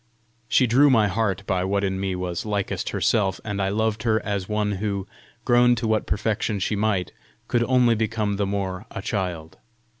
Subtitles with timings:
[0.47, 4.19] She drew my heart by what in me was likest herself, and I loved her
[4.25, 5.05] as one who,
[5.45, 7.11] grow to what perfection she might,
[7.47, 9.57] could only become the more a child.